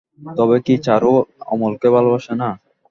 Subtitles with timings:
[0.37, 1.11] তবে কি চারু
[1.47, 2.49] অমলকে ভালোবাসে না।